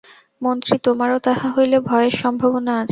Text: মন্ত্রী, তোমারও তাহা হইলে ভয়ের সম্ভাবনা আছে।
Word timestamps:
মন্ত্রী, 0.41 0.75
তোমারও 0.83 1.17
তাহা 1.19 1.47
হইলে 1.55 1.77
ভয়ের 1.81 2.13
সম্ভাবনা 2.21 2.71
আছে। 2.73 2.79